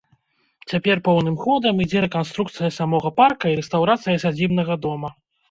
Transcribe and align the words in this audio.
Цяпер 0.71 1.01
поўным 1.07 1.35
ходам 1.43 1.83
ідзе 1.85 1.99
рэканструкцыя 2.05 2.71
самога 2.79 3.13
парка 3.21 3.45
і 3.53 3.61
рэстаўрацыя 3.61 4.17
сядзібнага 4.27 4.81
дома. 4.89 5.15